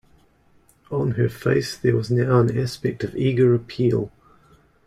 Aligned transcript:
On 0.89 1.11
her 1.11 1.29
face 1.29 1.77
there 1.77 1.95
was 1.95 2.09
now 2.09 2.39
an 2.39 2.57
aspect 2.57 3.03
of 3.03 3.15
eager 3.15 3.53
appeal. 3.53 4.11